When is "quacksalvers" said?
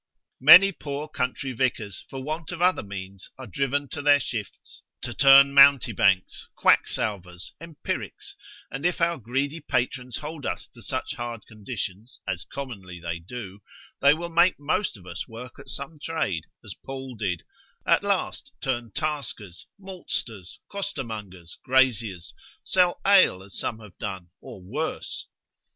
6.57-7.51